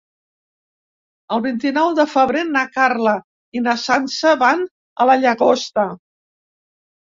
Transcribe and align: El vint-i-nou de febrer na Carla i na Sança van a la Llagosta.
El 1.35 1.43
vint-i-nou 1.43 1.91
de 1.99 2.05
febrer 2.13 2.41
na 2.55 2.65
Carla 2.79 3.15
i 3.61 3.65
na 3.69 3.77
Sança 3.83 4.35
van 4.47 4.67
a 5.07 5.11
la 5.13 5.21
Llagosta. 5.23 5.89